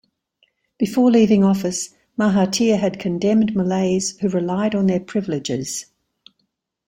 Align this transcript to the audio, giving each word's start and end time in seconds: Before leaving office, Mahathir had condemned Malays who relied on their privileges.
Before 0.79 1.11
leaving 1.11 1.43
office, 1.43 1.91
Mahathir 2.17 2.79
had 2.79 2.97
condemned 2.99 3.55
Malays 3.55 4.17
who 4.17 4.29
relied 4.29 4.73
on 4.73 4.87
their 4.87 4.99
privileges. 4.99 5.85